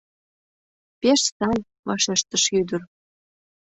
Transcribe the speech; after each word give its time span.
—Пеш 1.01 1.21
сай,— 1.39 1.59
вашештыш 1.87 2.43
ӱдыр 2.59 2.81